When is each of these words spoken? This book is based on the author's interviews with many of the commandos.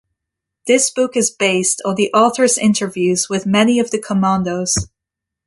This 0.65 0.89
book 0.89 1.15
is 1.15 1.29
based 1.29 1.79
on 1.85 1.93
the 1.93 2.11
author's 2.11 2.57
interviews 2.57 3.29
with 3.29 3.45
many 3.45 3.77
of 3.77 3.91
the 3.91 3.99
commandos. 3.99 4.73